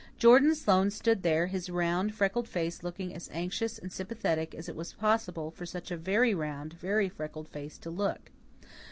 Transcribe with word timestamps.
Jordan 0.17 0.55
Sloane 0.55 0.89
stood 0.89 1.21
there, 1.21 1.45
his 1.45 1.69
round, 1.69 2.15
freckled 2.15 2.47
face 2.47 2.81
looking 2.81 3.13
as 3.13 3.29
anxious 3.31 3.77
and 3.77 3.91
sympathetic 3.93 4.55
as 4.55 4.67
it 4.67 4.75
was 4.75 4.93
possible 4.93 5.51
for 5.51 5.63
such 5.67 5.91
a 5.91 5.95
very 5.95 6.33
round, 6.33 6.73
very 6.73 7.07
freckled 7.07 7.47
face 7.47 7.77
to 7.77 7.91
look. 7.91 8.31